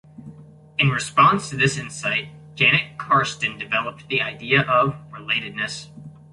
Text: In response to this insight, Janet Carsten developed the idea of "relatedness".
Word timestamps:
In 0.79 0.89
response 0.89 1.47
to 1.51 1.55
this 1.55 1.77
insight, 1.77 2.29
Janet 2.55 2.97
Carsten 2.97 3.59
developed 3.59 4.07
the 4.07 4.19
idea 4.23 4.61
of 4.63 4.95
"relatedness". 5.11 5.89